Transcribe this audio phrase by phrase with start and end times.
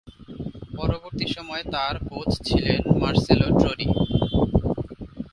[0.77, 3.87] পরবর্তী সময়ে তার কোচ ছিলেন মার্সেলো ড্রডি।